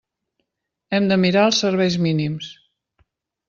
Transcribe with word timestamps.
Hem 0.99 1.11
de 1.11 1.19
mirar 1.27 1.45
els 1.51 1.61
serveis 1.67 2.01
mínims. 2.09 2.51